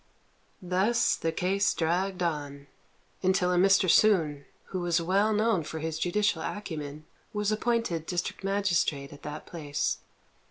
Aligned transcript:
Thus 0.63 1.15
the 1.15 1.31
case 1.31 1.71
dragged 1.75 2.23
on, 2.23 2.65
until 3.21 3.53
a 3.53 3.57
Mr. 3.57 3.87
Sun, 3.87 4.45
who 4.73 4.79
was 4.79 4.99
well 4.99 5.31
known 5.31 5.61
for 5.61 5.77
his 5.77 5.99
judicial 5.99 6.41
acumen, 6.41 7.05
was 7.33 7.51
appointed 7.51 8.07
district 8.07 8.43
magistrate 8.43 9.13
at 9.13 9.21
that 9.21 9.45
place. 9.45 9.99